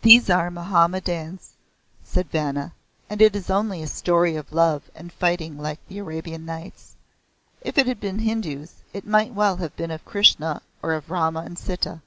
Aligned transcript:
"These 0.00 0.30
are 0.30 0.50
Mahomedans," 0.50 1.50
said 2.02 2.30
Vanna, 2.30 2.72
"and 3.10 3.20
it 3.20 3.36
is 3.36 3.50
only 3.50 3.82
a 3.82 3.86
story 3.86 4.34
of 4.34 4.50
love 4.50 4.84
and 4.94 5.12
fighting 5.12 5.58
like 5.58 5.78
the 5.88 5.98
Arabian 5.98 6.46
Nights. 6.46 6.96
If 7.60 7.74
they 7.74 7.82
had 7.84 8.00
been 8.00 8.20
Hindus, 8.20 8.76
it 8.94 9.06
might 9.06 9.34
well 9.34 9.56
have 9.56 9.76
been 9.76 9.90
of 9.90 10.06
Krishna 10.06 10.62
or 10.82 10.94
of 10.94 11.10
Rama 11.10 11.40
and 11.40 11.58
Sita. 11.58 12.00